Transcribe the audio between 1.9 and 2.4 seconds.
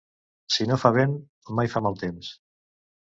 temps.